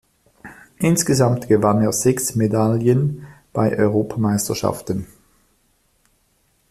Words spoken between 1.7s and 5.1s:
er sechs Medaillen bei Europameisterschaften.